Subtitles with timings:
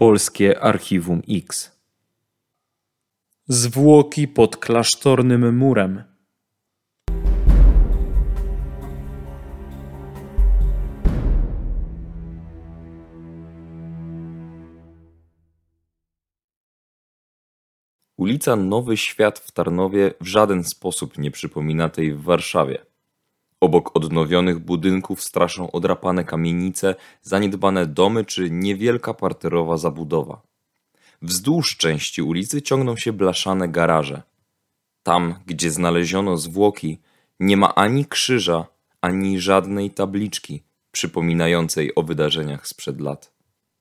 [0.00, 1.78] Polskie Archiwum X.
[3.48, 6.02] Zwłoki pod klasztornym murem.
[18.16, 22.87] Ulica Nowy Świat w Tarnowie w żaden sposób nie przypomina tej w Warszawie.
[23.60, 30.42] Obok odnowionych budynków straszą odrapane kamienice, zaniedbane domy czy niewielka parterowa zabudowa.
[31.22, 34.22] Wzdłuż części ulicy ciągną się blaszane garaże.
[35.02, 36.98] Tam, gdzie znaleziono zwłoki,
[37.40, 38.66] nie ma ani krzyża,
[39.00, 43.32] ani żadnej tabliczki przypominającej o wydarzeniach sprzed lat.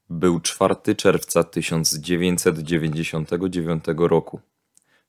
[0.10, 4.40] Był 4 czerwca 1999 roku.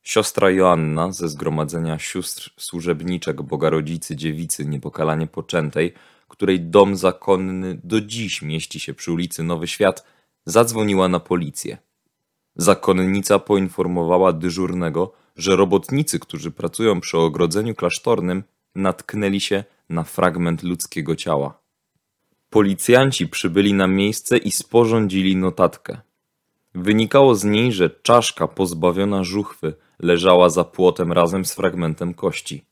[0.08, 5.94] Siostra Joanna ze zgromadzenia sióstr służebniczek Bogarodzicy Dziewicy Niepokalanie Poczętej,
[6.28, 10.04] której dom zakonny do dziś mieści się przy ulicy Nowy Świat,
[10.46, 11.78] zadzwoniła na policję.
[12.56, 18.42] Zakonnica poinformowała dyżurnego, że robotnicy, którzy pracują przy ogrodzeniu klasztornym,
[18.74, 21.58] natknęli się na fragment ludzkiego ciała.
[22.50, 26.00] Policjanci przybyli na miejsce i sporządzili notatkę.
[26.74, 32.64] Wynikało z niej, że czaszka pozbawiona żuchwy leżała za płotem razem z fragmentem kości.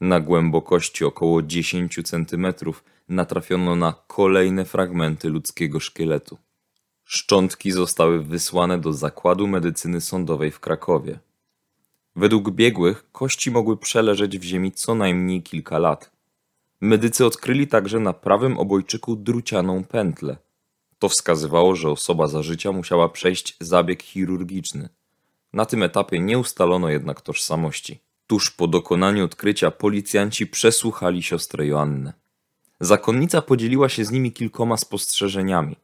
[0.00, 6.38] Na głębokości około 10 centymetrów natrafiono na kolejne fragmenty ludzkiego szkieletu.
[7.04, 11.18] Szczątki zostały wysłane do Zakładu Medycyny Sądowej w Krakowie.
[12.16, 16.10] Według biegłych kości mogły przeleżeć w ziemi co najmniej kilka lat.
[16.80, 20.36] Medycy odkryli także na prawym obojczyku drucianą pętlę.
[20.98, 24.88] To wskazywało, że osoba za życia musiała przejść zabieg chirurgiczny.
[25.56, 28.00] Na tym etapie nie ustalono jednak tożsamości.
[28.26, 32.12] Tuż po dokonaniu odkrycia policjanci przesłuchali siostrę Joannę.
[32.80, 35.76] Zakonnica podzieliła się z nimi kilkoma spostrzeżeniami.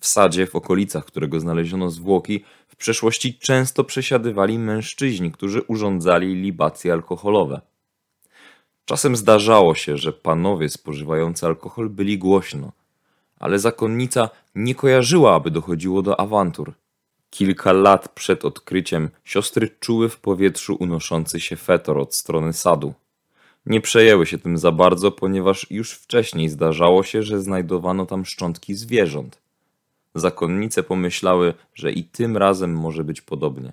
[0.00, 6.92] W sadzie, w okolicach którego znaleziono zwłoki, w przeszłości często przesiadywali mężczyźni, którzy urządzali libacje
[6.92, 7.60] alkoholowe.
[8.84, 12.72] Czasem zdarzało się, że panowie spożywający alkohol byli głośno,
[13.38, 16.74] ale zakonnica nie kojarzyła, aby dochodziło do awantur.
[17.34, 22.94] Kilka lat przed odkryciem siostry czuły w powietrzu unoszący się fetor od strony sadu.
[23.66, 28.74] Nie przejęły się tym za bardzo, ponieważ już wcześniej zdarzało się, że znajdowano tam szczątki
[28.74, 29.38] zwierząt.
[30.14, 33.72] Zakonnice pomyślały, że i tym razem może być podobnie.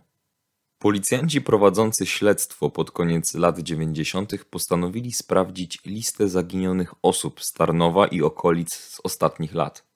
[0.80, 4.46] Policjanci prowadzący śledztwo pod koniec lat 90.
[4.46, 9.91] postanowili sprawdzić listę zaginionych osób z Tarnowa i okolic z ostatnich lat.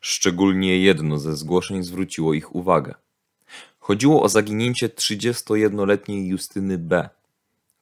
[0.00, 2.94] Szczególnie jedno ze zgłoszeń zwróciło ich uwagę.
[3.78, 7.08] Chodziło o zaginięcie 31-letniej Justyny B.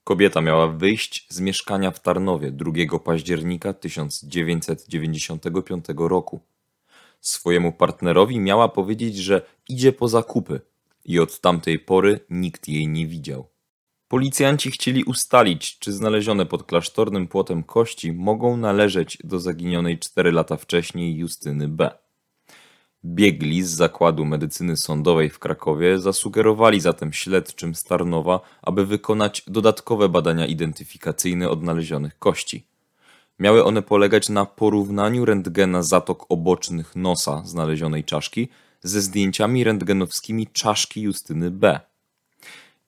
[0.05, 6.41] Kobieta miała wyjść z mieszkania w Tarnowie 2 października 1995 roku.
[7.21, 10.61] Swojemu partnerowi miała powiedzieć, że idzie po zakupy
[11.05, 13.50] i od tamtej pory nikt jej nie widział.
[14.11, 20.57] Policjanci chcieli ustalić, czy znalezione pod klasztornym płotem kości mogą należeć do zaginionej cztery lata
[20.57, 21.91] wcześniej Justyny B.
[23.05, 30.09] Biegli z Zakładu Medycyny Sądowej w Krakowie zasugerowali zatem śledczym z Tarnowa, aby wykonać dodatkowe
[30.09, 32.67] badania identyfikacyjne odnalezionych kości.
[33.39, 38.49] Miały one polegać na porównaniu rentgena zatok obocznych nosa znalezionej czaszki
[38.83, 41.90] ze zdjęciami rentgenowskimi czaszki Justyny B.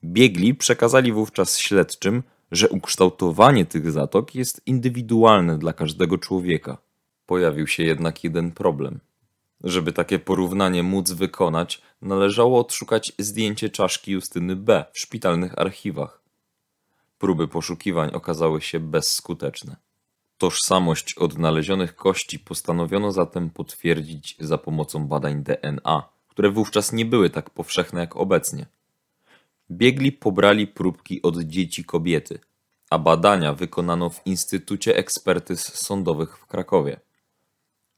[0.05, 6.77] Biegli przekazali wówczas śledczym, że ukształtowanie tych zatok jest indywidualne dla każdego człowieka.
[7.25, 8.99] Pojawił się jednak jeden problem.
[9.63, 16.21] Żeby takie porównanie móc wykonać, należało odszukać zdjęcie czaszki Justyny B w szpitalnych archiwach.
[17.17, 19.75] Próby poszukiwań okazały się bezskuteczne.
[20.37, 27.49] Tożsamość odnalezionych kości postanowiono zatem potwierdzić za pomocą badań DNA, które wówczas nie były tak
[27.49, 28.65] powszechne jak obecnie.
[29.77, 32.39] Biegli pobrali próbki od dzieci kobiety,
[32.89, 36.99] a badania wykonano w Instytucie Ekspertyz Sądowych w Krakowie.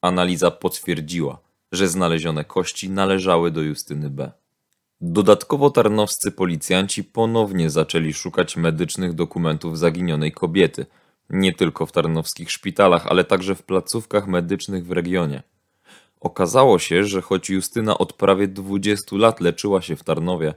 [0.02, 1.40] Analiza potwierdziła,
[1.72, 4.32] że znalezione kości należały do Justyny B.
[5.02, 10.86] Dodatkowo tarnowscy policjanci ponownie zaczęli szukać medycznych dokumentów zaginionej kobiety,
[11.30, 15.44] nie tylko w tarnowskich szpitalach, ale także w placówkach medycznych w regionie.
[16.20, 20.54] Okazało się, że choć Justyna od prawie 20 lat leczyła się w Tarnowie,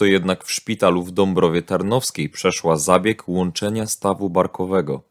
[0.00, 5.02] to jednak w szpitalu w Dąbrowie Tarnowskiej przeszła zabieg łączenia stawu barkowego.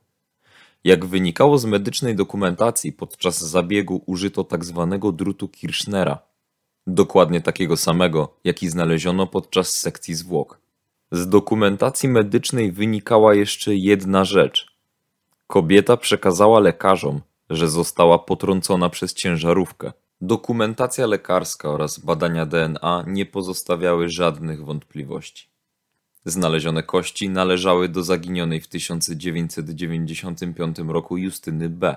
[0.83, 4.87] Jak wynikało z medycznej dokumentacji, podczas zabiegu użyto tzw.
[4.91, 6.19] Tak drutu Kirchnera,
[6.87, 10.59] dokładnie takiego samego, jaki znaleziono podczas sekcji zwłok.
[11.11, 14.65] Z dokumentacji medycznej wynikała jeszcze jedna rzecz.
[15.47, 19.91] Kobieta przekazała lekarzom, że została potrącona przez ciężarówkę.
[20.21, 25.49] Dokumentacja lekarska oraz badania DNA nie pozostawiały żadnych wątpliwości.
[26.25, 31.95] Znalezione kości należały do zaginionej w 1995 roku Justyny B.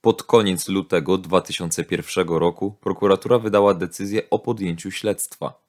[0.00, 5.66] Pod koniec lutego 2001 roku prokuratura wydała decyzję o podjęciu śledztwa.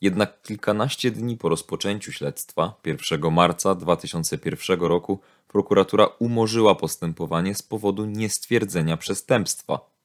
[0.00, 8.04] Jednak kilkanaście dni po rozpoczęciu śledztwa, 1 marca 2001 roku, prokuratura umorzyła postępowanie z powodu
[8.04, 9.97] niestwierdzenia przestępstwa.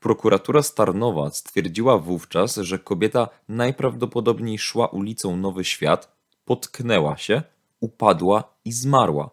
[0.00, 7.42] Prokuratura Starnowa stwierdziła wówczas, że kobieta najprawdopodobniej szła ulicą Nowy Świat, potknęła się,
[7.80, 9.30] upadła i zmarła,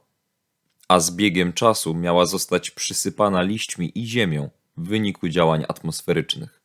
[0.87, 6.62] a z biegiem czasu miała zostać przysypana liśćmi i ziemią w wyniku działań atmosferycznych.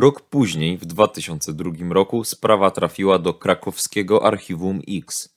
[0.00, 5.28] Rok później, w 2002 roku, sprawa trafiła do krakowskiego Archiwum X.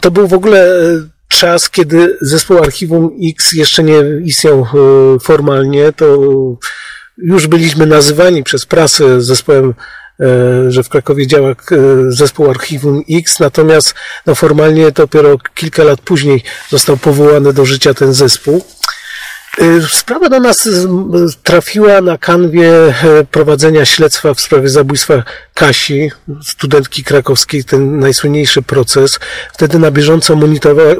[0.00, 4.66] To był w ogóle e, czas, kiedy zespół Archiwum X jeszcze nie istniał e,
[5.18, 5.92] formalnie.
[5.92, 6.18] To
[7.18, 9.74] już byliśmy nazywani przez prasę zespołem,
[10.20, 11.54] e, że w Krakowie działa
[12.08, 13.94] zespół Archiwum X, natomiast
[14.26, 18.64] no, formalnie dopiero kilka lat później został powołany do życia ten zespół.
[19.62, 20.68] Y, sprawa do nas
[21.42, 25.22] trafiła na kanwie e, prowadzenia śledztwa w sprawie zabójstwa
[25.54, 26.10] Kasi,
[26.42, 29.18] studentki krakowskiej, ten najsłynniejszy proces.
[29.52, 30.38] Wtedy na bieżąco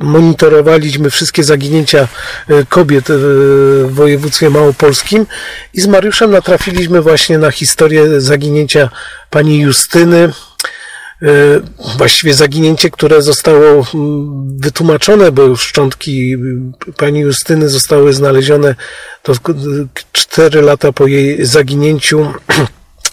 [0.01, 2.09] monitorowaliśmy wszystkie zaginięcia
[2.49, 5.27] e, kobiet e, w województwie małopolskim
[5.75, 8.91] i z Mariuszem natrafiliśmy właśnie na historię zaginięcia
[9.31, 10.33] pani Justyny,
[11.97, 16.37] właściwie zaginięcie, które zostało mm, wytłumaczone, bo szczątki
[16.97, 18.75] pani Justyny zostały znalezione
[19.23, 19.33] to
[20.13, 22.33] cztery lata po jej zaginięciu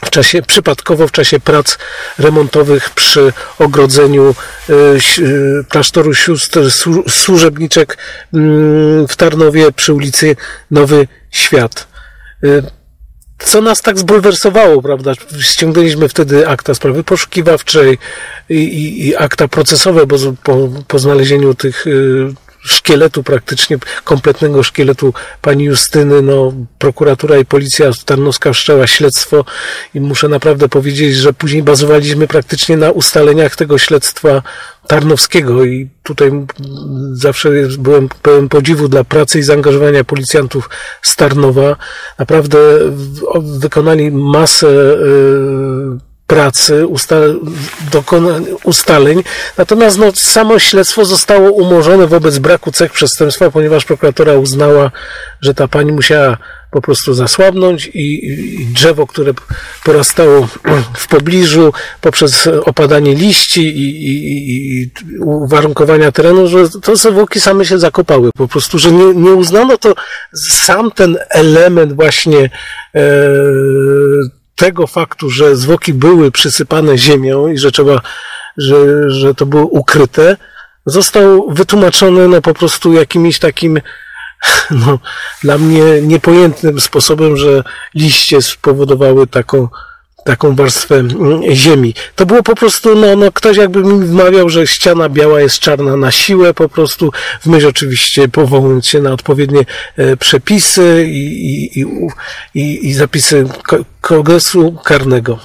[0.06, 1.78] w czasie, przypadkowo w czasie prac
[2.20, 4.36] remontowych przy ogrodzeniu
[4.70, 5.00] e, e,
[5.70, 6.60] klasztoru sióstr
[7.10, 7.98] służebniczek
[8.34, 10.36] mm, w Tarnowie przy ulicy
[10.72, 11.88] Nowy Świat
[13.44, 15.12] co nas tak zbulwersowało, prawda?
[15.40, 17.98] Ściągnęliśmy wtedy akta sprawy poszukiwawczej
[18.50, 25.14] i, i, i akta procesowe, bo po, po znalezieniu tych y, szkieletu praktycznie, kompletnego szkieletu
[25.42, 29.46] pani Justyny, no prokuratura i policja tarnowska wszczęła śledztwo
[29.94, 34.42] i muszę naprawdę powiedzieć, że później bazowaliśmy praktycznie na ustaleniach tego śledztwa
[34.88, 36.32] Tarnowskiego i tutaj
[37.14, 37.50] zawsze
[37.80, 40.70] byłem pełen podziwu dla pracy i zaangażowania policjantów
[41.02, 41.76] z Tarnowa.
[42.20, 42.58] Naprawdę
[43.60, 47.16] wykonali masę y, pracy, usta
[48.64, 49.24] ustaleń.
[49.58, 54.92] Natomiast no, samo śledztwo zostało umorzone wobec braku cech przestępstwa, ponieważ prokuratora uznała,
[55.42, 56.38] że ta pani musiała
[56.72, 59.34] po prostu zasłabnąć i, i drzewo, które
[59.84, 60.48] porastało
[60.94, 67.80] w pobliżu poprzez opadanie liści i, i, i uwarunkowania terenu, że to zwłoki same się
[67.80, 68.30] zakopały.
[68.38, 69.96] Po prostu, że nie, nie uznano to
[70.34, 72.50] sam ten element właśnie
[72.96, 73.00] e,
[74.56, 78.02] tego faktu, że zwłoki były przysypane ziemią i że trzeba,
[78.58, 80.38] że, że to było ukryte,
[80.86, 83.82] został wytłumaczony no po prostu jakimś takim
[84.86, 85.00] no,
[85.42, 87.64] dla mnie niepojętnym sposobem, że
[87.96, 89.68] liście spowodowały taką
[90.24, 91.94] taką warstwę mm, ziemi.
[92.16, 95.98] To było po prostu, no, no ktoś jakby mi wmawiał, że ściana biała jest czarna
[95.98, 99.66] na siłę po prostu, w myśl oczywiście powołując się na odpowiednie
[99.98, 101.86] e, przepisy i, i,
[102.54, 103.50] i, i zapisy
[104.02, 105.40] kodeksu karnego.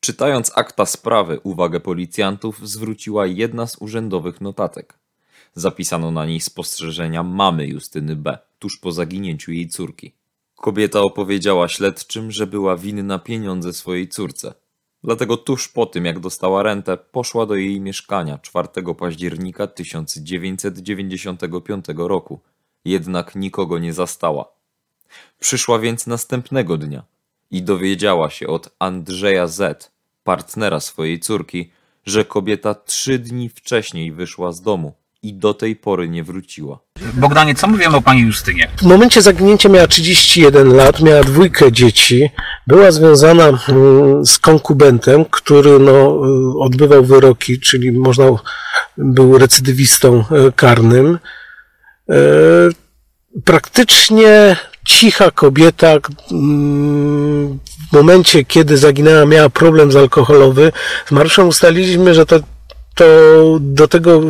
[0.00, 4.98] Czytając akta sprawy, uwagę policjantów zwróciła jedna z urzędowych notatek.
[5.54, 8.38] Zapisano na niej spostrzeżenia mamy Justyny B.
[8.58, 10.12] tuż po zaginięciu jej córki.
[10.56, 14.54] Kobieta opowiedziała śledczym, że była winna pieniądze swojej córce.
[15.04, 18.68] Dlatego tuż po tym, jak dostała rentę, poszła do jej mieszkania 4
[18.98, 22.40] października 1995 roku.
[22.84, 24.52] Jednak nikogo nie zastała.
[25.40, 27.02] Przyszła więc następnego dnia
[27.50, 29.92] i dowiedziała się od Andrzeja Z.,
[30.24, 31.70] partnera swojej córki,
[32.06, 36.78] że kobieta trzy dni wcześniej wyszła z domu i do tej pory nie wróciła.
[37.14, 38.68] Bogdanie, co mówimy o pani Justynie?
[38.76, 42.30] W momencie zaginięcia miała 31 lat, miała dwójkę dzieci,
[42.66, 46.20] była związana mm, z konkubentem, który no,
[46.60, 48.24] odbywał wyroki, czyli można
[48.98, 51.18] był recydywistą e, karnym.
[52.10, 52.14] E,
[53.44, 55.92] praktycznie cicha kobieta,
[56.30, 57.58] mm,
[57.90, 60.72] w momencie, kiedy zaginęła, miała problem z alkoholowy.
[61.06, 62.40] Z Mariuszem ustaliliśmy, że to,
[62.94, 63.04] to
[63.60, 64.20] do tego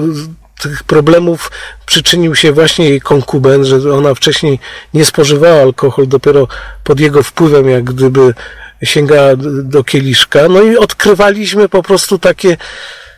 [0.60, 1.50] tych problemów
[1.86, 4.58] przyczynił się właśnie jej konkubent, że ona wcześniej
[4.94, 6.48] nie spożywała alkohol, dopiero
[6.84, 8.34] pod jego wpływem jak gdyby
[8.82, 10.48] sięga do kieliszka.
[10.48, 12.56] No i odkrywaliśmy po prostu takie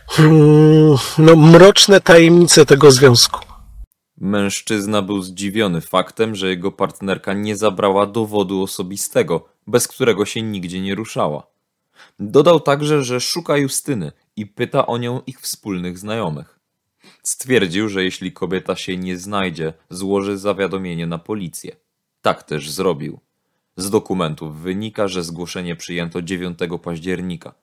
[0.07, 3.39] hmm, no, mroczne tajemnice tego związku.
[4.17, 10.81] Mężczyzna był zdziwiony faktem, że jego partnerka nie zabrała dowodu osobistego, bez którego się nigdzie
[10.81, 11.47] nie ruszała.
[12.19, 16.56] Dodał także, że szuka Justyny i pyta o nią ich wspólnych znajomych.
[17.27, 21.75] Stwierdził, że jeśli kobieta się nie znajdzie, złoży zawiadomienie na policję.
[22.21, 23.19] Tak też zrobił.
[23.77, 27.53] Z dokumentów wynika, że zgłoszenie przyjęto 9 października,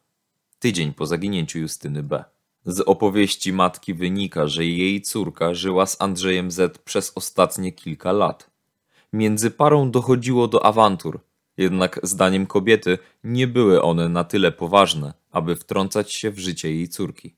[0.59, 2.25] tydzień po zaginięciu Justyny B.
[2.67, 8.51] Z opowieści matki wynika, że jej córka żyła z Andrzejem Z przez ostatnie kilka lat.
[9.13, 11.21] Między parą dochodziło do awantur,
[11.57, 16.89] jednak zdaniem kobiety nie były one na tyle poważne, aby wtrącać się w życie jej
[16.89, 17.35] córki.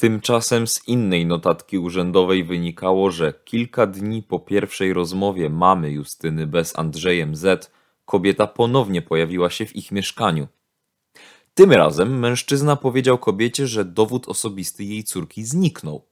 [0.00, 6.78] Tymczasem z innej notatki urzędowej wynikało, że kilka dni po pierwszej rozmowie mamy Justyny bez
[6.78, 7.72] Andrzejem Z,
[8.04, 10.48] kobieta ponownie pojawiła się w ich mieszkaniu.
[11.54, 16.04] Tym razem mężczyzna powiedział kobiecie, że dowód osobisty jej córki zniknął.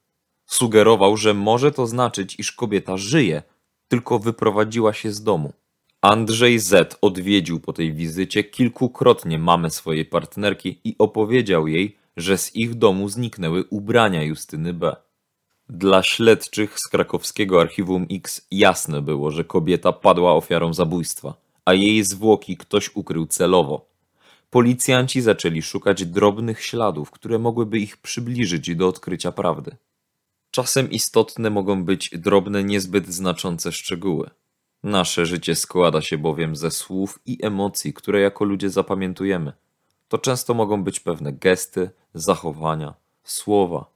[0.46, 3.42] Sugerował, że może to znaczyć, iż kobieta żyje,
[3.88, 5.52] tylko wyprowadziła się z domu.
[6.00, 12.56] Andrzej Z odwiedził po tej wizycie kilkukrotnie mamę swojej partnerki i opowiedział jej, że z
[12.56, 14.96] ich domu zniknęły ubrania Justyny B.
[15.68, 22.04] Dla śledczych z krakowskiego archiwum X jasne było, że kobieta padła ofiarą zabójstwa, a jej
[22.04, 23.86] zwłoki ktoś ukrył celowo.
[24.50, 29.76] Policjanci zaczęli szukać drobnych śladów, które mogłyby ich przybliżyć do odkrycia prawdy.
[30.50, 34.30] Czasem istotne mogą być drobne, niezbyt znaczące szczegóły.
[34.82, 39.52] Nasze życie składa się bowiem ze słów i emocji, które jako ludzie zapamiętujemy.
[40.08, 42.94] To często mogą być pewne gesty, zachowania,
[43.24, 43.90] słowa,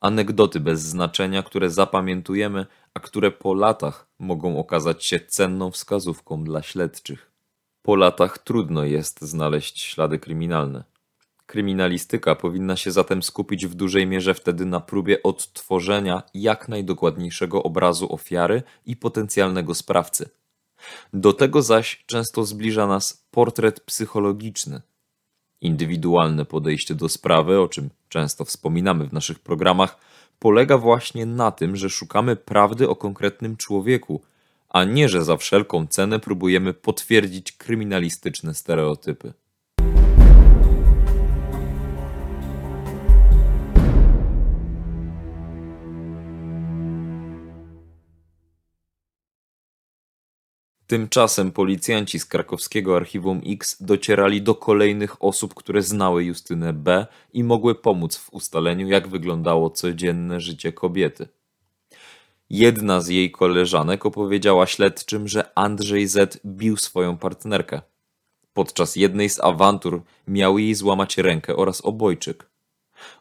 [0.00, 6.62] anegdoty bez znaczenia, które zapamiętujemy, a które po latach mogą okazać się cenną wskazówką dla
[6.62, 7.30] śledczych.
[7.82, 10.84] Po latach trudno jest znaleźć ślady kryminalne.
[11.46, 18.12] Kryminalistyka powinna się zatem skupić w dużej mierze wtedy na próbie odtworzenia jak najdokładniejszego obrazu
[18.12, 20.28] ofiary i potencjalnego sprawcy.
[21.12, 24.82] Do tego zaś często zbliża nas portret psychologiczny.
[25.64, 29.98] Indywidualne podejście do sprawy, o czym często wspominamy w naszych programach,
[30.38, 34.22] polega właśnie na tym, że szukamy prawdy o konkretnym człowieku,
[34.68, 39.32] a nie że za wszelką cenę próbujemy potwierdzić kryminalistyczne stereotypy.
[50.94, 57.44] Tymczasem policjanci z krakowskiego archiwum X docierali do kolejnych osób, które znały Justynę B i
[57.44, 61.28] mogły pomóc w ustaleniu, jak wyglądało codzienne życie kobiety.
[62.50, 67.80] Jedna z jej koleżanek opowiedziała śledczym, że Andrzej Z bił swoją partnerkę.
[68.52, 72.50] Podczas jednej z awantur miał jej złamać rękę oraz obojczyk.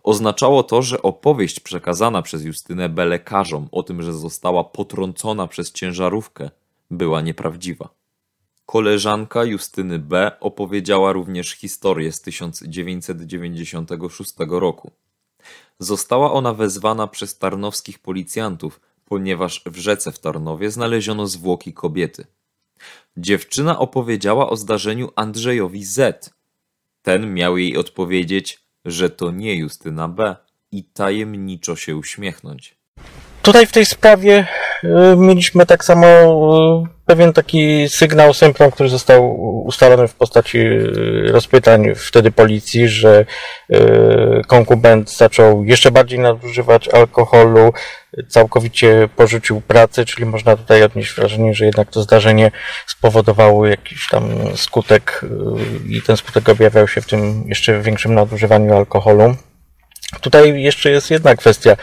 [0.03, 5.71] Oznaczało to, że opowieść przekazana przez Justynę B lekarzom o tym, że została potrącona przez
[5.71, 6.49] ciężarówkę,
[6.97, 7.89] była nieprawdziwa.
[8.65, 14.91] Koleżanka Justyny B opowiedziała również historię z 1996 roku.
[15.79, 22.25] Została ona wezwana przez tarnowskich policjantów, ponieważ w rzece w Tarnowie znaleziono zwłoki kobiety.
[23.17, 26.33] Dziewczyna opowiedziała o zdarzeniu Andrzejowi Z.
[27.01, 30.35] Ten miał jej odpowiedzieć, że to nie Justyna B
[30.71, 32.77] i tajemniczo się uśmiechnąć.
[33.43, 34.47] Tutaj w tej sprawie
[34.83, 39.35] y, mieliśmy tak samo y, pewien taki sygnał, symptom, który został
[39.65, 43.25] ustalony w postaci y, rozpytań wtedy policji, że
[44.47, 47.73] konkubent zaczął jeszcze bardziej nadużywać alkoholu,
[48.27, 52.51] całkowicie porzucił pracę, czyli można tutaj odnieść wrażenie, że jednak to zdarzenie
[52.87, 55.21] spowodowało jakiś tam skutek
[55.89, 59.35] i ten skutek objawiał się w tym jeszcze większym nadużywaniu alkoholu.
[60.21, 61.75] Tutaj jeszcze jest jedna kwestia.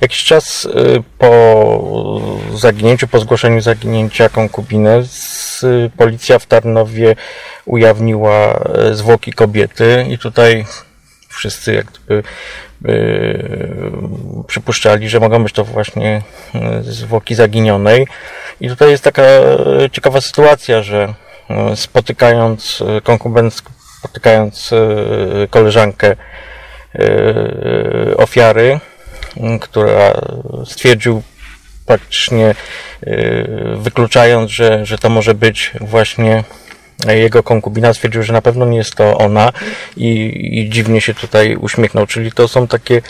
[0.00, 5.02] Jakiś czas y, po zaginięciu, po zgłoszeniu zaginięcia konkubiny,
[5.96, 7.16] policja w Tarnowie
[7.64, 10.64] ujawniła y, zwłoki kobiety i tutaj
[11.28, 12.22] wszyscy jak gdyby
[12.84, 16.22] yy, przypuszczali, że mogą być to właśnie
[16.80, 18.06] zwłoki zaginionej.
[18.60, 19.22] I tutaj jest taka
[19.92, 21.14] ciekawa sytuacja, że
[21.74, 23.62] spotykając konkubent,
[23.98, 24.70] spotykając
[25.50, 26.16] koleżankę
[28.16, 28.80] ofiary,
[29.60, 30.20] która
[30.64, 31.22] stwierdził
[31.86, 32.54] praktycznie e,
[33.76, 36.44] wykluczając, że, że to może być właśnie
[37.08, 39.52] jego konkubina, stwierdził, że na pewno nie jest to ona
[39.96, 42.06] i, i dziwnie się tutaj uśmiechnął.
[42.06, 43.02] Czyli to są takie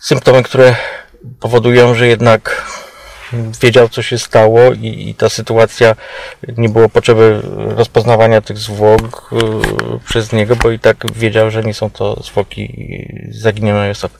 [0.00, 0.74] symptomy, które
[1.40, 2.64] powodują, że jednak
[3.60, 5.96] wiedział, co się stało i, i ta sytuacja,
[6.56, 11.74] nie było potrzeby rozpoznawania tych zwłok y, przez niego, bo i tak wiedział, że nie
[11.74, 12.86] są to zwłoki
[13.30, 14.14] zaginionej osoby.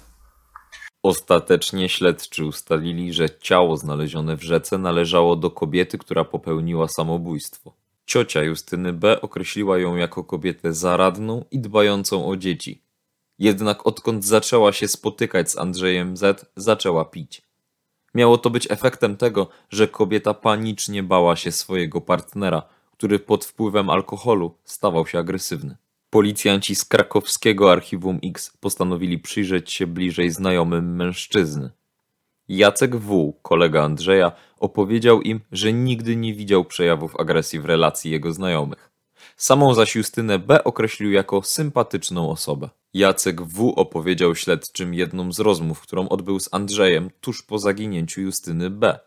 [1.03, 7.73] Ostatecznie śledczy ustalili, że ciało znalezione w rzece należało do kobiety, która popełniła samobójstwo.
[8.07, 9.21] Ciocia Justyny B.
[9.21, 12.83] określiła ją jako kobietę zaradną i dbającą o dzieci.
[13.39, 17.46] Jednak odkąd zaczęła się spotykać z Andrzejem Z., zaczęła pić.
[18.17, 23.91] Miało to być efektem tego, że kobieta panicznie bała się swojego partnera, który pod wpływem
[23.91, 25.77] alkoholu stawał się agresywny.
[26.11, 31.71] Policjanci z krakowskiego Archiwum X postanowili przyjrzeć się bliżej znajomym mężczyzny.
[32.49, 38.33] Jacek W., kolega Andrzeja, opowiedział im, że nigdy nie widział przejawów agresji w relacji jego
[38.33, 38.91] znajomych.
[39.37, 40.65] Samą zaś Justynę B.
[40.65, 42.69] określił jako sympatyczną osobę.
[42.95, 43.73] Jacek W.
[43.77, 48.99] opowiedział śledczym jedną z rozmów, którą odbył z Andrzejem tuż po zaginięciu Justyny B.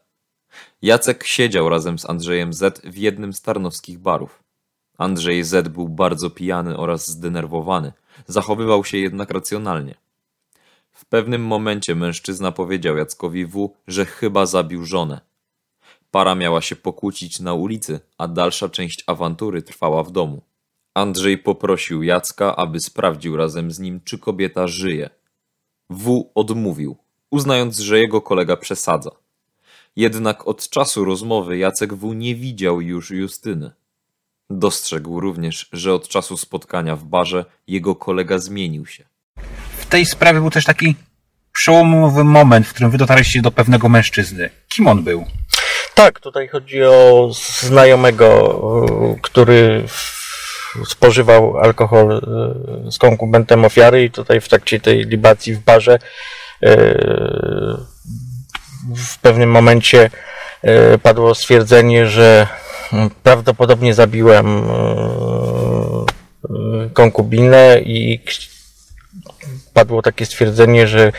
[0.82, 2.82] Jacek siedział razem z Andrzejem Z.
[2.84, 4.44] w jednym z tarnowskich barów.
[4.98, 5.68] Andrzej Z.
[5.68, 7.94] był bardzo pijany oraz zdenerwowany,
[8.28, 9.96] zachowywał się jednak racjonalnie.
[10.92, 15.29] W pewnym momencie mężczyzna powiedział Jackowi W., że chyba zabił żonę.
[16.12, 20.42] Para miała się pokłócić na ulicy, a dalsza część awantury trwała w domu.
[20.94, 25.10] Andrzej poprosił Jacka, aby sprawdził razem z nim, czy kobieta żyje.
[25.90, 26.98] W odmówił,
[27.32, 29.12] uznając, że jego kolega przesadza.
[29.96, 33.72] Jednak od czasu rozmowy Jacek W nie widział już Justyny.
[34.50, 39.04] Dostrzegł również, że od czasu spotkania w barze jego kolega zmienił się.
[39.78, 40.96] W tej sprawie był też taki
[41.52, 44.50] przełomowy moment, w którym wy dotarliście do pewnego mężczyzny.
[44.68, 45.26] Kim on był?
[46.00, 47.30] Tak, tutaj chodzi o
[47.62, 48.62] znajomego,
[49.22, 49.84] który
[50.86, 52.22] spożywał alkohol
[52.88, 56.00] y, z konkubentem ofiary i tutaj w trakcie tej libacji w barze y,
[58.96, 60.10] w pewnym momencie
[61.04, 62.48] padło stwierdzenie, że
[63.24, 64.64] prawdopodobnie zabiłem
[66.94, 68.20] konkubinę i
[69.80, 71.12] padło takie stwierdzenie, że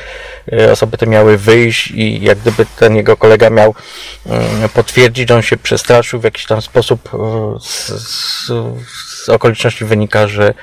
[0.52, 3.74] e, osoby te miały wyjść i jak gdyby ten jego kolega miał
[4.26, 7.18] mm, potwierdzić, on się przestraszył w jakiś tam sposób e,
[7.60, 8.52] z, z,
[9.24, 10.54] z okoliczności wynika, że,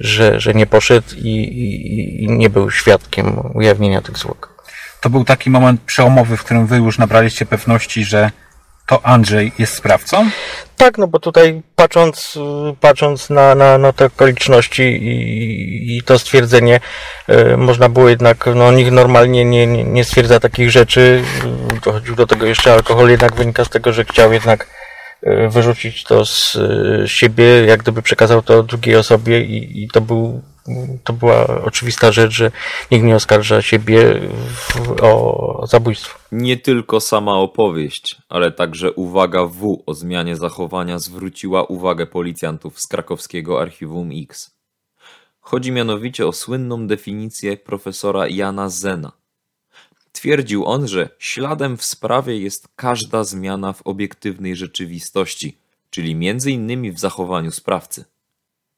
[0.00, 4.64] że, że nie poszedł i, i, i nie był świadkiem ujawnienia tych zwłok.
[5.00, 8.30] To był taki moment przełomowy, w którym wy już nabraliście pewności, że
[8.88, 10.30] to Andrzej jest sprawcą?
[10.76, 12.38] Tak, no bo tutaj patrząc,
[12.80, 16.80] patrząc na, na, na te okoliczności i, i to stwierdzenie,
[17.28, 21.22] y, można było jednak, no nikt normalnie nie, nie, nie stwierdza takich rzeczy.
[21.84, 24.66] Dochodził do tego jeszcze alkohol, jednak wynika z tego, że chciał jednak
[25.26, 30.00] y, wyrzucić to z y, siebie, jak gdyby przekazał to drugiej osobie i, i to
[30.00, 30.42] był
[31.04, 32.50] to była oczywista rzecz, że
[32.90, 34.20] nikt nie oskarża siebie
[35.02, 36.18] o zabójstwo.
[36.32, 42.86] Nie tylko sama opowieść, ale także uwaga W o zmianie zachowania zwróciła uwagę policjantów z
[42.86, 44.58] krakowskiego Archiwum X.
[45.40, 49.12] Chodzi mianowicie o słynną definicję profesora Jana Zena.
[50.12, 55.58] Twierdził on, że śladem w sprawie jest każda zmiana w obiektywnej rzeczywistości,
[55.90, 58.04] czyli między innymi w zachowaniu sprawcy.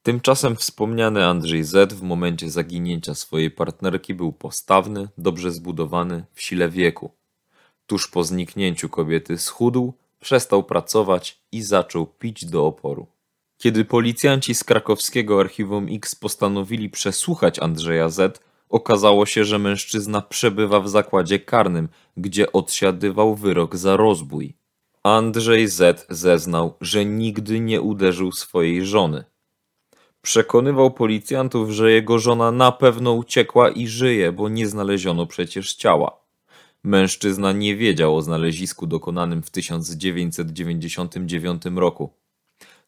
[0.02, 6.68] Tymczasem wspomniany Andrzej Z w momencie zaginięcia swojej partnerki był postawny, dobrze zbudowany, w sile
[6.68, 7.10] wieku.
[7.86, 13.06] Tuż po zniknięciu kobiety schudł, przestał pracować i zaczął pić do oporu.
[13.58, 20.80] Kiedy policjanci z krakowskiego Archiwum X postanowili przesłuchać Andrzeja Z, okazało się, że mężczyzna przebywa
[20.80, 24.54] w zakładzie karnym, gdzie odsiadywał wyrok za rozbój.
[25.02, 29.24] Andrzej Z zeznał, że nigdy nie uderzył swojej żony.
[30.22, 36.20] Przekonywał policjantów, że jego żona na pewno uciekła i żyje, bo nie znaleziono przecież ciała.
[36.84, 42.10] Mężczyzna nie wiedział o znalezisku dokonanym w 1999 roku.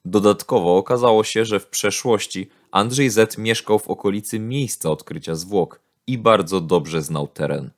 [0.05, 6.19] Dodatkowo okazało się, że w przeszłości Andrzej Z mieszkał w okolicy miejsca odkrycia zwłok i
[6.19, 7.71] bardzo dobrze znał teren.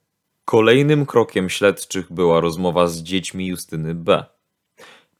[0.45, 4.25] Kolejnym krokiem śledczych była rozmowa z dziećmi Justyny B.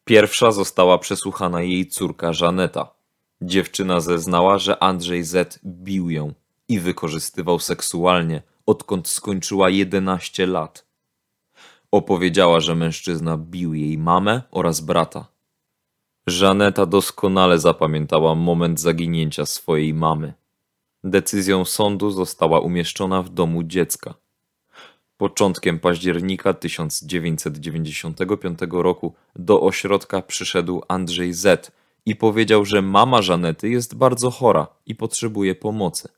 [0.06, 2.94] Pierwsza została przesłuchana jej córka Żaneta.
[3.41, 6.34] Dziewczyna zeznała, że Andrzej Z bił ją
[6.67, 10.86] i wykorzystywał seksualnie, odkąd skończyła 11 lat.
[11.91, 15.28] Opowiedziała, że mężczyzna bił jej mamę oraz brata.
[16.28, 20.34] Żaneta doskonale zapamiętała moment zaginięcia swojej mamy.
[21.04, 24.13] Decyzją sądu została umieszczona w domu dziecka.
[25.17, 31.71] Początkiem października 1995 roku do ośrodka przyszedł Andrzej Z,
[32.06, 36.10] i powiedział, że mama Żanety jest bardzo chora i potrzebuje pomocy.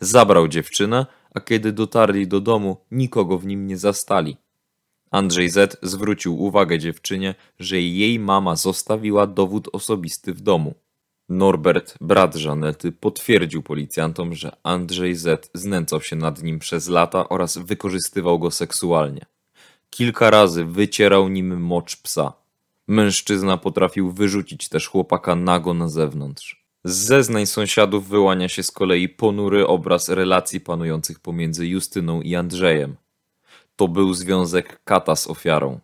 [0.00, 4.36] Zabrał dziewczynę, a kiedy dotarli do domu, nikogo w nim nie zastali.
[5.10, 5.78] Andrzej Z.
[5.82, 10.74] zwrócił uwagę dziewczynie, że jej mama zostawiła dowód osobisty w domu.
[11.28, 15.50] Norbert, brat Żanety, potwierdził policjantom, że Andrzej Z.
[15.54, 19.26] znęcał się nad nim przez lata oraz wykorzystywał go seksualnie.
[19.90, 22.32] Kilka razy wycierał nim mocz psa.
[22.88, 26.64] Mężczyzna potrafił wyrzucić też chłopaka nago na zewnątrz.
[26.84, 32.96] Z zeznań sąsiadów wyłania się z kolei ponury obraz relacji panujących pomiędzy Justyną i Andrzejem.
[33.76, 35.80] To był związek kata z ofiarą.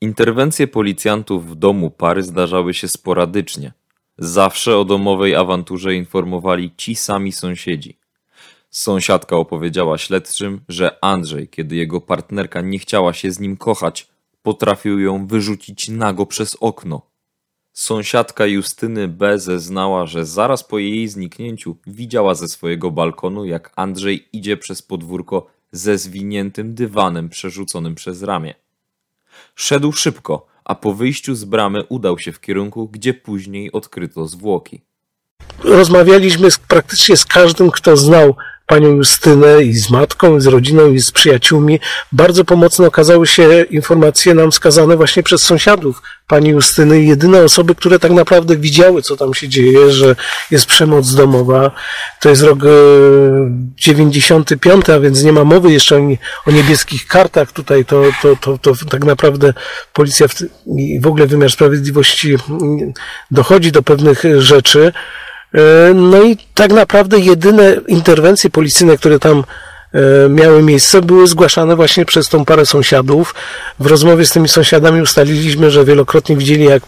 [0.00, 3.72] Interwencje policjantów w domu pary zdarzały się sporadycznie.
[4.18, 7.98] Zawsze o domowej awanturze informowali ci sami sąsiedzi.
[8.70, 14.08] Sąsiadka opowiedziała śledczym, że Andrzej, kiedy jego partnerka nie chciała się z nim kochać,
[14.42, 17.02] potrafił ją wyrzucić nago przez okno.
[17.72, 19.38] Sąsiadka Justyny B.
[19.38, 25.46] zeznała, że zaraz po jej zniknięciu widziała ze swojego balkonu, jak Andrzej idzie przez podwórko
[25.72, 28.54] ze zwiniętym dywanem przerzuconym przez ramię.
[29.54, 34.80] Szedł szybko, a po wyjściu z bramy udał się w kierunku, gdzie później odkryto zwłoki.
[35.64, 38.36] Rozmawialiśmy z, praktycznie z każdym, kto znał
[38.68, 41.80] panią Justynę i z matką, i z rodziną, i z przyjaciółmi.
[42.12, 47.02] Bardzo pomocne okazały się informacje nam skazane właśnie przez sąsiadów pani Justyny.
[47.02, 50.16] Jedyne osoby, które tak naprawdę widziały, co tam się dzieje, że
[50.50, 51.70] jest przemoc domowa.
[52.20, 52.68] To jest rok e,
[53.76, 57.52] 95, a więc nie ma mowy jeszcze o, nie, o niebieskich kartach.
[57.52, 59.54] Tutaj to, to, to, to tak naprawdę
[59.92, 60.34] policja w,
[60.78, 62.36] i w ogóle wymiar sprawiedliwości
[63.30, 64.92] dochodzi do pewnych rzeczy.
[65.54, 69.44] E, No i tak naprawdę jedyne interwencje policyjne, które tam
[69.92, 73.34] e, miały miejsce, były zgłaszane właśnie przez tą parę sąsiadów.
[73.80, 76.82] W rozmowie z tymi sąsiadami ustaliliśmy, że wielokrotnie widzieli, jak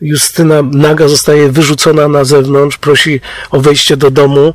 [0.00, 4.54] Justyna naga zostaje wyrzucona na zewnątrz, prosi o wejście do domu.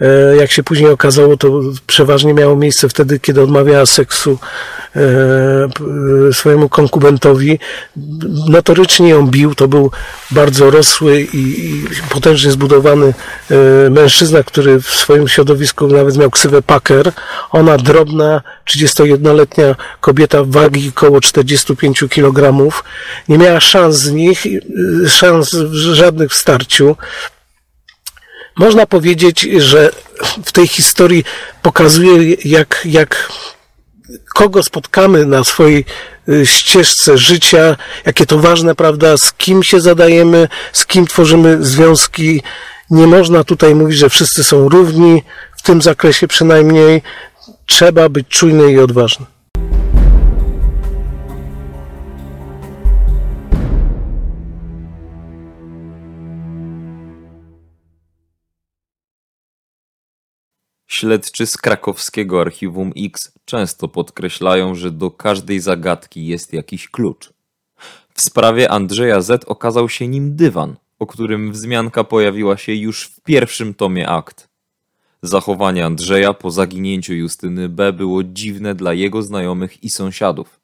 [0.00, 4.38] E, Jak się później okazało, to przeważnie miało miejsce wtedy, kiedy odmawiała seksu
[4.96, 5.00] e,
[6.28, 7.58] e, swojemu konkubentowi.
[8.48, 9.90] Notorycznie ją bił, to był
[10.30, 13.14] bardzo rosły i, potężnie zbudowany
[13.90, 17.12] mężczyzna, który w swoim środowisku nawet miał ksywę Packer.
[17.50, 22.70] Ona drobna, 31-letnia kobieta wagi około 45 kg.
[23.28, 24.46] Nie miała szans z nich,
[25.08, 26.96] szans żadnych w starciu.
[28.56, 29.90] Można powiedzieć, że
[30.44, 31.24] w tej historii
[31.62, 33.32] pokazuje, jak, jak
[34.34, 35.84] kogo spotkamy na swojej
[36.28, 42.42] y, ścieżce życia, jakie to ważne, prawda, z kim się zadajemy, z kim tworzymy związki.
[42.90, 45.22] Nie można tutaj mówić, że wszyscy są równi,
[45.56, 47.02] w tym zakresie przynajmniej.
[47.66, 49.26] Trzeba być czujny i odważny.
[60.86, 67.32] Śledczy z krakowskiego archiwum X często podkreślają, że do każdej zagadki jest jakiś klucz.
[68.14, 73.20] W sprawie Andrzeja Z okazał się nim dywan, o którym wzmianka pojawiła się już w
[73.20, 74.48] pierwszym tomie akt.
[75.22, 80.60] Zachowanie Andrzeja po zaginięciu Justyny B było dziwne dla jego znajomych i sąsiadów.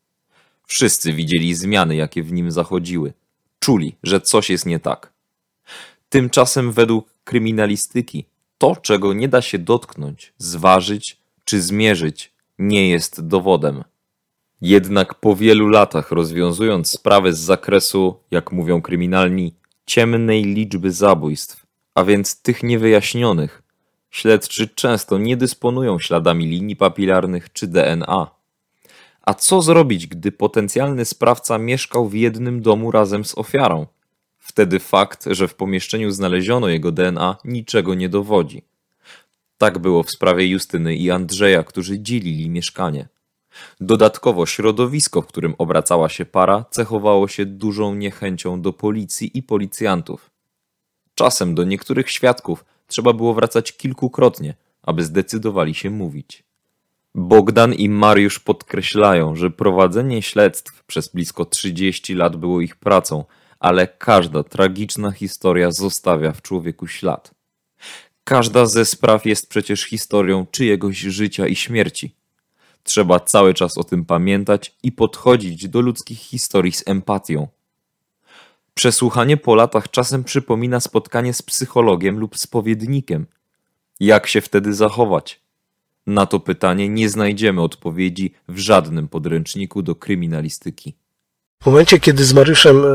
[0.67, 3.13] Wszyscy widzieli zmiany, jakie w nim zachodziły.
[3.59, 5.13] Czuli, że coś jest nie tak.
[6.09, 8.25] Tymczasem według kryminalistyki
[8.63, 13.85] to, czego nie da się dotknąć, zważyć czy zmierzyć, nie jest dowodem.
[14.61, 19.55] Jednak po wielu latach rozwiązując sprawę z zakresu, jak mówią kryminalni,
[19.87, 23.63] ciemnej liczby zabójstw, a więc tych niewyjaśnionych,
[24.11, 28.31] śledczy często nie dysponują śladami linii papilarnych czy DNA.
[29.23, 33.87] A co zrobić, gdy potencjalny sprawca mieszkał w jednym domu razem z ofiarą?
[34.45, 38.63] Wtedy fakt, że w pomieszczeniu znaleziono jego DNA, niczego nie dowodzi.
[39.59, 43.09] Tak było w sprawie Justyny i Andrzeja, którzy dzielili mieszkanie.
[43.81, 50.31] Dodatkowo środowisko, w którym obracała się para, cechowało się dużą niechęcią do policji i policjantów.
[51.15, 56.45] Czasem do niektórych świadków trzeba było wracać kilkukrotnie, aby zdecydowali się mówić.
[57.15, 63.25] Bogdan i Mariusz podkreślają, że prowadzenie śledztw przez blisko 30 lat było ich pracą,
[63.63, 67.35] ale każda tragiczna historia zostawia w człowieku ślad.
[68.25, 72.15] Każda ze spraw jest przecież historią czyjegoś życia i śmierci.
[72.83, 77.49] Trzeba cały czas o tym pamiętać i podchodzić do ludzkich historii z empatią.
[78.75, 83.27] Przesłuchanie po latach czasem przypomina spotkanie z psychologiem lub spowiednikiem.
[84.01, 85.41] Jak się wtedy zachować?
[86.07, 90.95] Na to pytanie nie znajdziemy odpowiedzi w żadnym podręczniku do kryminalistyki.
[91.63, 92.89] W momencie, kiedy z Mariuszem e,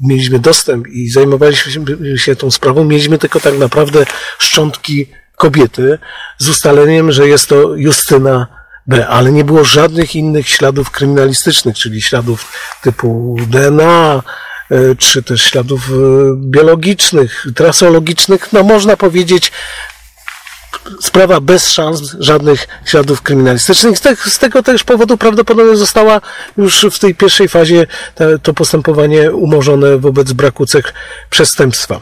[0.00, 1.72] mieliśmy dostęp i zajmowaliśmy
[2.18, 4.06] się tą sprawą, mieliśmy tylko tak naprawdę
[4.38, 5.98] szczątki kobiety
[6.38, 8.46] z ustaleniem, że jest to Justyna
[8.86, 14.22] B, ale nie było żadnych innych śladów kryminalistycznych, czyli śladów typu DNA,
[14.70, 15.92] e, czy też śladów e,
[16.36, 18.52] biologicznych, trasologicznych.
[18.52, 19.52] No można powiedzieć,
[21.00, 23.98] sprawa bez szans żadnych śladów kryminalistycznych.
[23.98, 26.20] Z, te, z tego też powodu prawdopodobnie została
[26.56, 30.94] już w tej pierwszej fazie te, to postępowanie umorzone wobec braku cech
[31.30, 32.00] przestępstwa.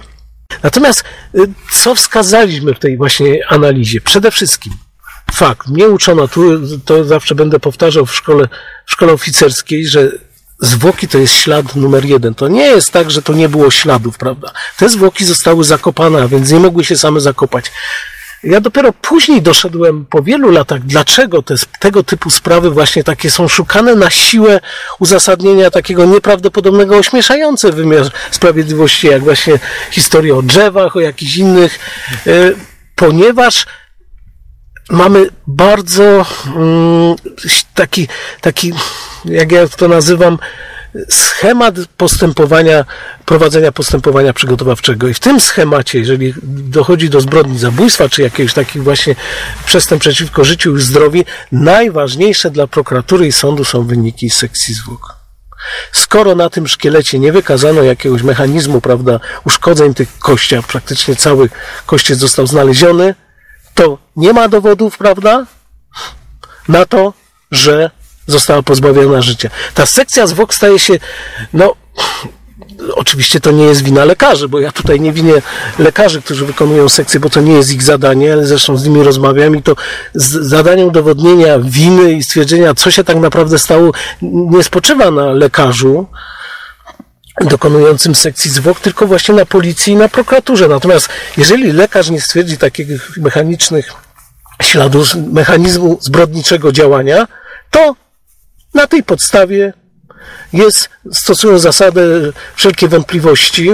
[0.63, 4.01] Natomiast y, co wskazaliśmy w tej właśnie analizie?
[4.01, 4.73] Przede wszystkim
[5.33, 6.43] fakt, mnie uczono, tu
[6.85, 8.49] to zawsze będę powtarzał w szkole,
[8.87, 10.13] w szkole oficerskiej, że
[10.61, 12.35] zwłoki to jest ślad numer jeden.
[12.35, 14.53] To nie jest tak, że to nie było śladów, prawda?
[14.79, 17.73] Te zwłoki zostały zakopane, a więc nie mogły się same zakopać.
[18.45, 23.49] Ja dopiero później doszedłem po wielu latach, dlaczego te, tego typu sprawy właśnie takie są
[23.49, 24.61] szukane na siłę
[24.99, 29.59] uzasadnienia takiego nieprawdopodobnego, ośmieszające wymiar sprawiedliwości, jak właśnie
[29.91, 31.79] historia o drzewach, o jakichś innych,
[32.27, 32.55] y,
[32.95, 33.67] ponieważ
[34.91, 37.17] mamy bardzo mm,
[37.75, 38.09] taki,
[38.41, 38.73] taki,
[39.25, 40.39] jak ja to nazywam,
[41.11, 42.85] schemat postępowania,
[43.27, 45.09] prowadzenia postępowania przygotowawczego.
[45.09, 49.15] I w tym schemacie, jeżeli dochodzi do zbrodni zabójstwa, czy jakiegoś takich właśnie
[49.67, 55.17] przestępstw przeciwko życiu i zdrowiu, najważniejsze dla prokuratury i sądu są wyniki sekcji zwłok.
[55.93, 61.51] Skoro na tym szkielecie nie wykazano jakiegoś mechanizmu, prawda, uszkodzeń tych kości, a praktycznie cały
[61.87, 63.15] kościec został znaleziony,
[63.75, 65.47] to nie ma dowodów, prawda,
[66.69, 67.13] na to,
[67.51, 67.91] że
[68.27, 69.51] została pozbawiona życia.
[69.75, 70.99] Ta sekcja zwłok staje się,
[71.53, 71.75] no,
[72.95, 75.35] oczywiście to nie jest wina lekarzy, bo ja tutaj nie winię
[75.79, 79.57] lekarzy, którzy wykonują sekcję, bo to nie jest ich zadanie, ale zresztą z nimi rozmawiam
[79.57, 79.77] i to
[80.15, 86.07] z zadaniem udowodnienia winy i stwierdzenia, co się tak naprawdę stało, nie spoczywa na lekarzu,
[87.41, 90.69] dokonującym sekcji zwłok, tylko właśnie na policji i na prokuraturze.
[90.69, 93.93] Natomiast jeżeli lekarz nie stwierdzi takich mechanicznych
[94.63, 97.27] śladów mechanizmu zbrodniczego działania,
[97.71, 97.97] to
[98.75, 99.73] na tej podstawie
[100.53, 102.03] jest, stosują zasadę
[102.55, 103.71] wszelkie wątpliwości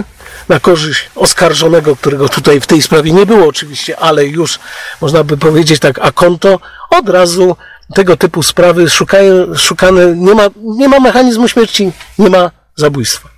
[0.48, 4.58] na korzyść oskarżonego, którego tutaj w tej sprawie nie było oczywiście, ale już
[5.00, 7.56] można by powiedzieć tak, a konto od razu
[7.94, 13.28] tego typu sprawy szukają, szukane, nie ma, nie ma mechanizmu śmierci, nie ma zabójstwa.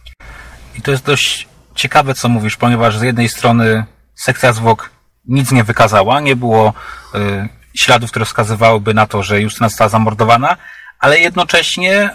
[0.78, 4.90] I to jest dość ciekawe, co mówisz, ponieważ z jednej strony sekcja zwłok
[5.28, 6.72] nic nie wykazała, nie było
[7.14, 10.56] y, śladów, które wskazywałyby na to, że Justyna została zamordowana,
[11.00, 12.10] ale jednocześnie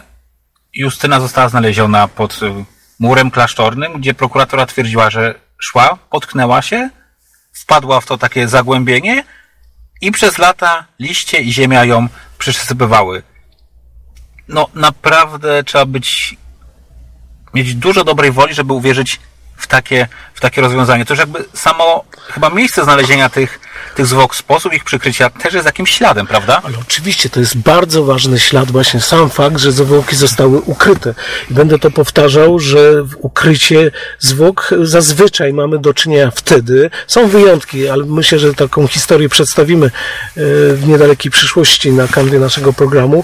[0.73, 2.65] Justyna została znaleziona pod y,
[2.99, 6.89] murem klasztornym, gdzie prokuratura twierdziła, że szła, potknęła się,
[7.53, 9.23] wpadła w to takie zagłębienie
[10.01, 13.23] i przez lata liście i ziemia ją przysypywały.
[14.47, 16.37] No naprawdę trzeba być
[17.53, 19.19] mieć dużo dobrej woli, żeby uwierzyć
[19.57, 21.05] w takie, w takie rozwiązanie.
[21.05, 23.59] To już jakby samo chyba miejsce znalezienia tych,
[23.95, 26.61] tych zwłok, sposób ich przykrycia też jest jakimś śladem, prawda?
[26.63, 31.13] Ale oczywiście to jest bardzo ważny ślad, właśnie sam fakt, że zwłoki zostały ukryte.
[31.51, 36.89] I będę to powtarzał, że w ukrycie zwłok zazwyczaj mamy do czynienia wtedy.
[37.07, 39.91] Są wyjątki, ale myślę, że taką historię przedstawimy e,
[40.73, 43.23] w niedalekiej przyszłości na kanwie naszego programu.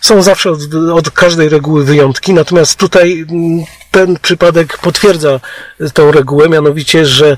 [0.00, 0.60] Są zawsze od,
[0.94, 5.40] od każdej reguły wyjątki, natomiast tutaj mm, ten przypadek potwierdza
[5.94, 7.36] tą regułę, mianowicie, że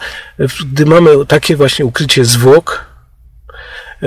[0.72, 4.06] gdy mamy takie właśnie ukrycie zwłok, e,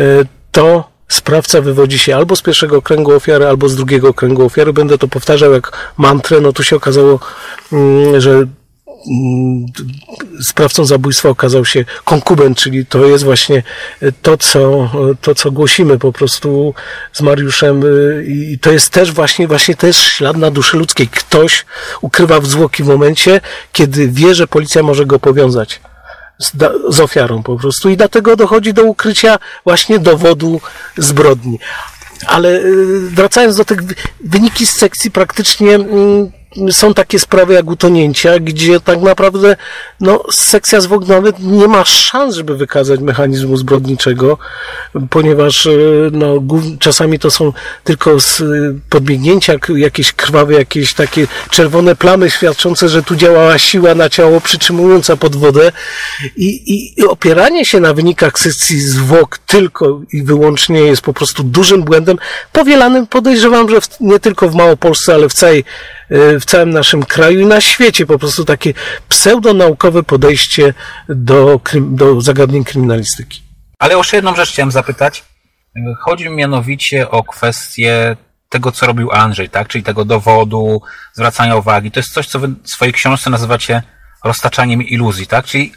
[0.51, 4.73] to sprawca wywodzi się albo z pierwszego kręgu ofiary, albo z drugiego kręgu ofiary.
[4.73, 7.19] Będę to powtarzał jak mantrę, no tu się okazało,
[7.71, 8.47] mm, że
[9.07, 9.65] Mm,
[10.41, 13.63] sprawcą zabójstwa okazał się konkubent, czyli to jest właśnie
[14.21, 14.89] to, co,
[15.21, 16.73] to, co głosimy po prostu
[17.13, 17.83] z Mariuszem
[18.27, 21.07] i to jest też właśnie, właśnie też ślad na duszy ludzkiej.
[21.07, 21.65] Ktoś
[22.01, 25.81] ukrywa zwłoki w momencie, kiedy wie, że policja może go powiązać
[26.37, 26.51] z,
[26.89, 30.61] z ofiarą po prostu i dlatego dochodzi do ukrycia właśnie dowodu
[30.97, 31.59] zbrodni.
[32.27, 33.79] Ale y, wracając do tych
[34.23, 36.31] wyniki z sekcji praktycznie mm,
[36.71, 39.55] są takie sprawy jak utonięcia, gdzie tak naprawdę
[39.99, 44.37] no, sekcja zwłok nawet nie ma szans, żeby wykazać mechanizmu zbrodniczego,
[45.09, 45.71] ponieważ e,
[46.11, 46.43] no,
[46.79, 48.17] czasami to są tylko
[48.89, 55.17] podbiegnięcia, jakieś krwawe, jakieś takie czerwone plamy świadczące, że tu działała siła na ciało przytrzymująca
[55.17, 55.71] pod wodę
[56.35, 61.43] i, i, i opieranie się na wynikach sekcji zwłok tylko i wyłącznie jest po prostu
[61.43, 62.17] dużym błędem,
[62.51, 65.63] powielanym podejrzewam, że w, nie tylko w Małopolsce, ale w całej
[66.02, 68.05] E, w całym naszym kraju i na świecie.
[68.05, 68.73] Po prostu takie
[69.09, 70.73] pseudonaukowe podejście
[71.09, 73.41] do, do zagadnień kryminalistyki.
[73.79, 75.23] Ale jeszcze jedną rzecz chciałem zapytać.
[76.01, 78.15] Chodzi mi mianowicie o kwestię
[78.49, 79.67] tego, co robił Andrzej, tak?
[79.67, 80.81] Czyli tego dowodu,
[81.13, 81.91] zwracania uwagi.
[81.91, 83.83] To jest coś, co wy w swojej książce nazywacie
[84.23, 85.45] roztaczaniem iluzji, tak?
[85.45, 85.73] Czyli,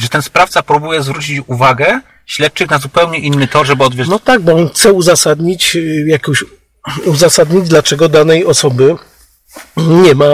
[0.00, 4.10] że ten sprawca próbuje zwrócić uwagę śledczych na zupełnie inny tor, żeby odwieźć.
[4.10, 6.44] No tak, bo on chce uzasadnić y, jakoś,
[7.04, 8.96] uzasadnić, dlaczego danej osoby
[9.76, 10.24] nie ma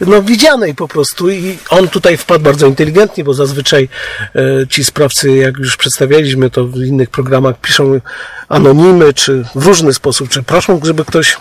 [0.00, 3.88] no, widzianej po prostu i on tutaj wpadł bardzo inteligentnie, bo zazwyczaj
[4.34, 8.00] e, ci sprawcy, jak już przedstawialiśmy to w innych programach, piszą
[8.48, 11.36] anonimy, czy w różny sposób, czy proszą, żeby ktoś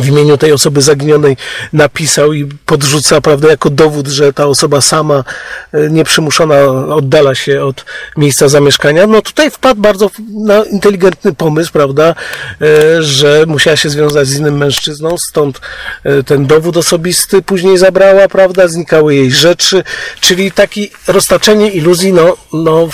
[0.00, 1.36] w imieniu tej osoby zaginionej
[1.72, 5.24] napisał i podrzuca, prawda, jako dowód, że ta osoba sama
[5.72, 7.84] e, nieprzymuszona oddala się od
[8.16, 9.06] miejsca zamieszkania.
[9.06, 12.14] No tutaj wpadł bardzo na inteligentny pomysł, prawda,
[12.60, 15.60] e, że musiała się związać z innym mężczyzną, stąd
[16.04, 19.84] e, ten dowód osobisty później zabrała, prawda, znikały jej rzeczy,
[20.20, 22.88] czyli taki roztaczenie iluzji, no, no,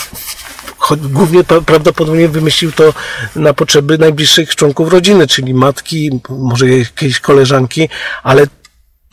[0.93, 2.95] głównie pra- prawdopodobnie wymyślił to
[3.37, 7.89] na potrzeby najbliższych członków rodziny, czyli matki, może jakiejś koleżanki,
[8.23, 8.47] ale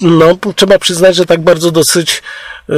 [0.02, 2.24] no, trzeba przyznać, że tak bardzo dosyć
[2.70, 2.74] e,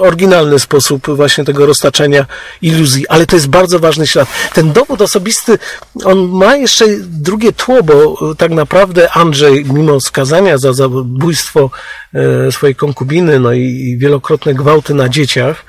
[0.00, 2.26] oryginalny sposób właśnie tego roztaczania
[2.62, 4.28] iluzji, ale to jest bardzo ważny ślad.
[4.54, 5.58] Ten dowód osobisty,
[6.04, 11.70] on ma jeszcze drugie tło, bo e, tak naprawdę Andrzej, mimo skazania za zabójstwo
[12.14, 15.64] e, swojej konkubiny, no i, i wielokrotne gwałty na dzieciach,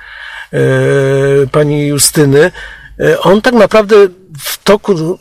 [1.52, 2.52] pani Justyny,
[3.00, 3.96] e, on tak naprawdę
[4.40, 5.18] w toku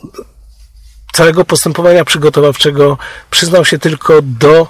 [1.13, 2.97] całego postępowania przygotowawczego
[3.29, 4.67] przyznał się tylko do,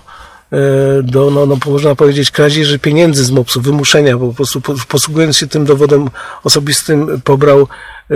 [0.51, 0.57] e,
[1.03, 5.47] do no, no, można powiedzieć, kradzieży pieniędzy z MOPS-u, wymuszenia, po prostu po- posługując się
[5.47, 6.09] tym dowodem
[6.43, 8.15] osobistym pobrał e,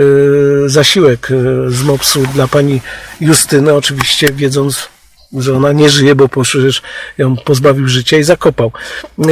[0.66, 2.80] zasiłek e, z MOPS-u dla pani
[3.20, 4.88] Justyny, oczywiście wiedząc,
[5.32, 6.82] że ona nie żyje, bo przecież
[7.18, 8.72] ją pozbawił życia i zakopał.
[9.18, 9.24] E,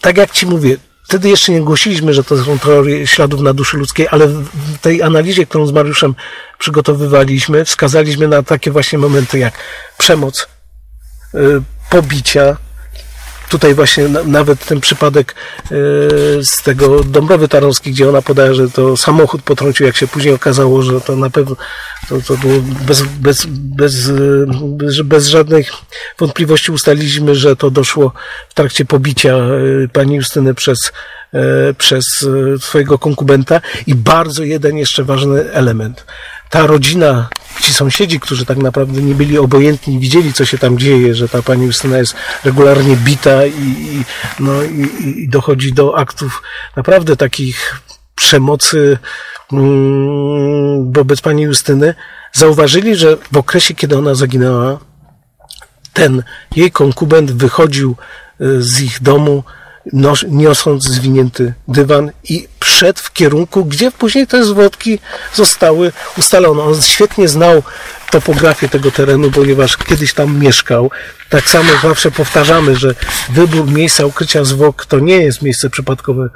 [0.00, 0.76] tak jak ci mówię,
[1.08, 5.02] wtedy jeszcze nie głosiliśmy, że to są teorie śladów na duszy ludzkiej, ale w tej
[5.02, 6.14] analizie, którą z Mariuszem
[6.58, 9.54] przygotowywaliśmy, wskazaliśmy na takie właśnie momenty jak
[9.98, 10.48] przemoc,
[11.34, 11.38] y,
[11.90, 12.56] pobicia.
[13.48, 15.74] Tutaj właśnie na, nawet ten przypadek y,
[16.44, 20.82] z tego Dąbrowy Tarnowskiej, gdzie ona podaje, że to samochód potrącił, jak się później okazało,
[20.82, 21.56] że to na pewno
[22.08, 22.54] to, to było
[22.86, 24.10] bez, bez, bez,
[24.62, 25.70] bez, bez żadnych
[26.18, 28.12] wątpliwości ustaliliśmy, że to doszło
[28.48, 29.36] w trakcie pobicia
[29.84, 30.92] y, pani Justyny przez,
[31.70, 32.04] y, przez
[32.60, 36.04] swojego konkubenta i bardzo jeden jeszcze ważny element.
[36.50, 37.28] Ta rodzina,
[37.60, 41.42] ci sąsiedzi, którzy tak naprawdę nie byli obojętni, widzieli, co się tam dzieje, że ta
[41.42, 44.04] pani Justyna jest regularnie bita i, i,
[44.40, 44.88] no, i,
[45.22, 46.42] i dochodzi do aktów
[46.76, 47.80] naprawdę takich
[48.14, 48.98] przemocy
[49.52, 51.94] mm, wobec pani Justyny,
[52.32, 54.78] zauważyli, że w okresie, kiedy ona zaginęła,
[55.92, 56.22] ten
[56.56, 57.96] jej konkubent wychodził
[58.40, 59.44] y, z ich domu,
[59.92, 64.98] nos, niosąc zwinięty dywan i szedł w kierunku, gdzie później te zwrotki
[65.34, 66.62] zostały ustalone.
[66.62, 67.62] On świetnie znał
[68.10, 70.90] topografię tego terenu, ponieważ kiedyś tam mieszkał.
[71.28, 72.94] Tak samo zawsze powtarzamy, że
[73.28, 76.28] wybór miejsca ukrycia zwłok to nie jest miejsce przypadkowe.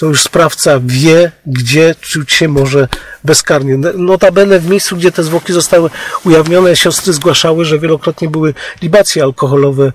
[0.00, 2.88] To już sprawca wie, gdzie czuć się może
[3.24, 3.76] bezkarnie.
[3.94, 5.90] Notabene w miejscu, gdzie te zwłoki zostały
[6.24, 9.92] ujawnione, siostry zgłaszały, że wielokrotnie były libacje alkoholowe y,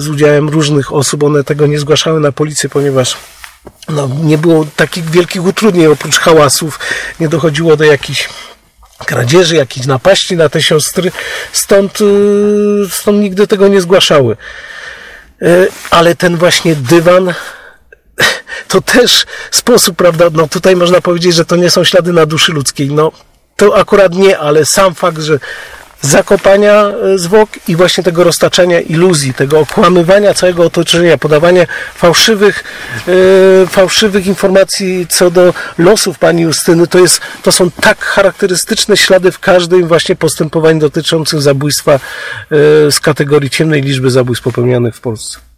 [0.00, 1.22] z udziałem różnych osób.
[1.22, 3.16] One tego nie zgłaszały na policję, ponieważ
[3.88, 6.80] no, nie było takich wielkich utrudnień oprócz hałasów.
[7.20, 8.28] Nie dochodziło do jakichś
[9.06, 11.12] kradzieży, jakichś napaści na te siostry.
[11.52, 12.04] Stąd, y,
[12.90, 14.36] stąd nigdy tego nie zgłaszały.
[15.42, 17.34] Y, Ale ten właśnie dywan
[18.68, 20.24] to też sposób, prawda?
[20.32, 22.90] No tutaj można powiedzieć, że to nie są ślady na duszy ludzkiej.
[22.90, 23.12] No
[23.56, 25.38] to akurat nie, ale sam fakt, że
[26.00, 32.64] zakopania e, zwłok i właśnie tego roztaczania iluzji, tego okłamywania całego otoczenia, podawania fałszywych,
[33.62, 39.32] e, fałszywych informacji co do losów pani Justyny, to, jest, to są tak charakterystyczne ślady
[39.32, 41.98] w każdym właśnie postępowaniu dotyczącym zabójstwa e,
[42.90, 45.53] z kategorii ciemnej liczby zabójstw popełnianych w Polsce.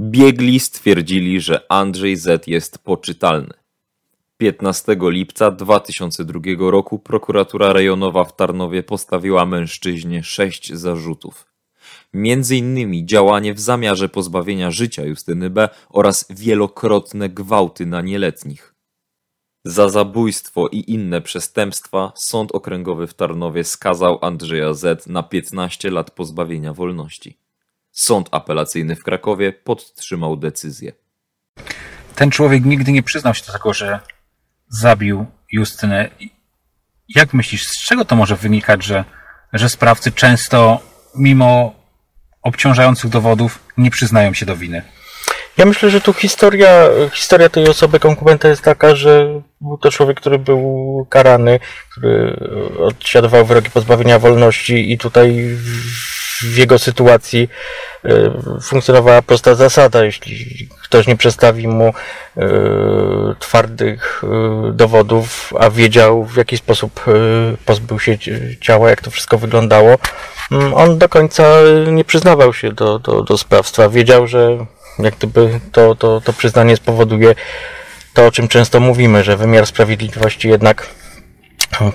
[0.00, 3.54] Biegli stwierdzili, że Andrzej Z jest poczytalny.
[4.36, 11.46] 15 lipca 2002 roku prokuratura rejonowa w Tarnowie postawiła mężczyźnie sześć zarzutów.
[12.12, 15.68] Między innymi działanie w zamiarze pozbawienia życia Justyny B.
[15.88, 18.74] oraz wielokrotne gwałty na nieletnich.
[19.64, 25.06] Za zabójstwo i inne przestępstwa Sąd Okręgowy w Tarnowie skazał Andrzeja Z.
[25.06, 27.47] na 15 lat pozbawienia wolności.
[27.98, 30.92] Sąd apelacyjny w Krakowie podtrzymał decyzję.
[32.14, 34.00] Ten człowiek nigdy nie przyznał się do tego, że
[34.68, 36.10] zabił Justynę.
[37.08, 39.04] Jak myślisz, z czego to może wynikać, że,
[39.52, 40.80] że sprawcy często,
[41.14, 41.74] mimo
[42.42, 44.82] obciążających dowodów, nie przyznają się do winy?
[45.56, 50.20] Ja myślę, że tu historia, historia tej osoby konkubenta jest taka, że był to człowiek,
[50.20, 52.36] który był karany, który
[52.78, 57.48] odsiadował wyroki pozbawienia wolności i tutaj w- w jego sytuacji
[58.62, 60.04] funkcjonowała prosta zasada.
[60.04, 61.92] Jeśli ktoś nie przedstawi mu
[63.38, 64.22] twardych
[64.72, 67.04] dowodów, a wiedział w jaki sposób
[67.64, 68.18] pozbył się
[68.60, 69.96] ciała, jak to wszystko wyglądało,
[70.52, 71.44] mm, on do końca
[71.86, 73.88] nie przyznawał się do, do, do sprawstwa.
[73.88, 74.66] Wiedział, że
[74.98, 77.34] jak gdyby to, to, to przyznanie spowoduje
[78.14, 80.86] to, o czym często mówimy, że wymiar sprawiedliwości jednak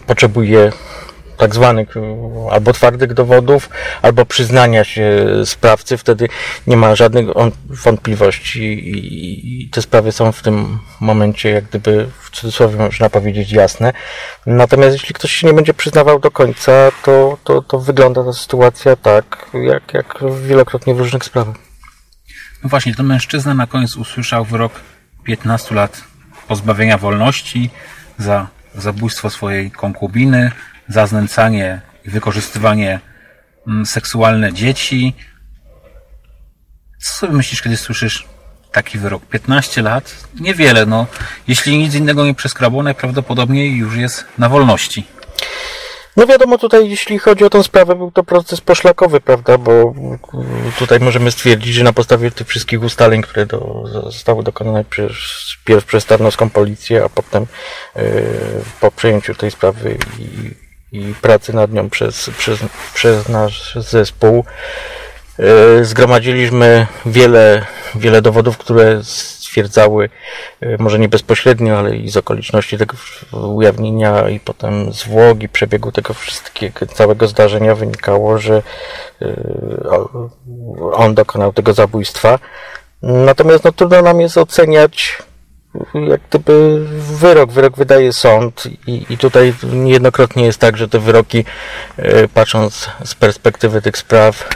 [0.07, 0.71] potrzebuje
[1.37, 1.95] tak zwanych
[2.51, 3.69] albo twardych dowodów,
[4.01, 6.29] albo przyznania się sprawcy, wtedy
[6.67, 7.27] nie ma żadnych
[7.69, 8.81] wątpliwości
[9.63, 13.93] i te sprawy są w tym momencie jak gdyby w cudzysłowie można powiedzieć jasne.
[14.45, 16.71] Natomiast jeśli ktoś się nie będzie przyznawał do końca,
[17.03, 21.55] to, to, to wygląda ta sytuacja tak, jak, jak wielokrotnie w różnych sprawach.
[22.63, 24.73] No właśnie, ten mężczyzna na koniec usłyszał wyrok
[25.23, 26.03] 15 lat
[26.47, 27.69] pozbawienia wolności
[28.17, 30.51] za zabójstwo swojej konkubiny,
[30.93, 32.99] za znęcanie i wykorzystywanie
[33.67, 35.13] mm, seksualne dzieci.
[37.01, 38.27] Co sobie myślisz, kiedy słyszysz
[38.71, 39.25] taki wyrok?
[39.25, 40.15] 15 lat?
[40.39, 41.07] Niewiele, no.
[41.47, 45.05] Jeśli nic innego nie przeskrabło, najprawdopodobniej już jest na wolności.
[46.17, 49.93] No wiadomo, tutaj jeśli chodzi o tę sprawę, był to proces poszlakowy, prawda, bo
[50.79, 55.15] tutaj możemy stwierdzić, że na podstawie tych wszystkich ustaleń, które do, zostały dokonane przez,
[55.65, 57.45] pierw przez Tarnowską Policję, a potem
[57.95, 58.03] yy,
[58.79, 60.62] po przejęciu tej sprawy i,
[60.93, 62.59] i pracy nad nią przez, przez,
[62.93, 64.45] przez nasz zespół,
[65.37, 67.65] yy, zgromadziliśmy wiele,
[67.95, 69.03] wiele dowodów, które
[69.53, 70.09] stwierdzały,
[70.61, 72.97] e, może nie bezpośrednio, ale i z okoliczności tego
[73.31, 78.61] ujawnienia i potem zwłok i przebiegu tego wszystkiego, całego zdarzenia wynikało, że
[79.21, 79.35] e,
[80.93, 82.39] on dokonał tego zabójstwa.
[83.01, 85.17] Natomiast no, trudno nam jest oceniać
[86.09, 86.85] jak gdyby
[87.19, 91.45] wyrok, wyrok wydaje sąd i, i tutaj niejednokrotnie jest tak, że te wyroki,
[91.97, 94.49] e, patrząc z perspektywy tych spraw,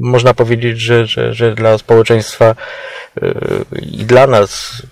[0.00, 2.54] można powiedzieć, że, że, że dla społeczeństwa
[3.82, 4.82] i dla nas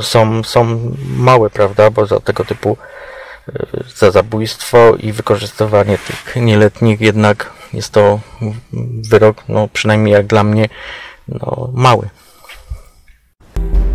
[0.00, 2.76] są, są małe, prawda, bo za tego typu
[3.96, 8.20] za zabójstwo i wykorzystywanie tych nieletnich jednak jest to
[9.10, 10.68] wyrok, no przynajmniej jak dla mnie,
[11.28, 12.08] no mały.
[13.56, 13.93] you